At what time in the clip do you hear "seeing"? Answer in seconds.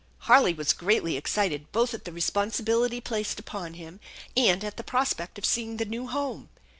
5.45-5.77